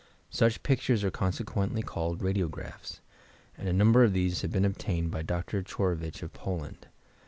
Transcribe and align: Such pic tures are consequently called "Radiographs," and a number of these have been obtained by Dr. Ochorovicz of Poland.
Such 0.31 0.63
pic 0.63 0.79
tures 0.79 1.03
are 1.03 1.11
consequently 1.11 1.83
called 1.83 2.23
"Radiographs," 2.23 3.01
and 3.55 3.69
a 3.69 3.71
number 3.71 4.03
of 4.03 4.13
these 4.13 4.41
have 4.41 4.51
been 4.51 4.65
obtained 4.65 5.11
by 5.11 5.21
Dr. 5.21 5.61
Ochorovicz 5.61 6.23
of 6.23 6.33
Poland. 6.33 6.87